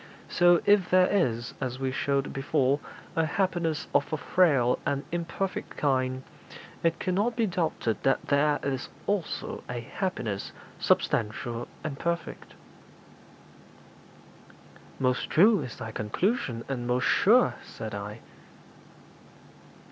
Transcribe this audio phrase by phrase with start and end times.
[0.29, 2.79] So if there is, as we showed before,
[3.15, 6.23] a happiness of a frail and imperfect kind,
[6.83, 12.55] it cannot be doubted but there is also a happiness substantial and perfect.'
[14.97, 18.21] 'Most true is thy conclusion, and most sure,' said I.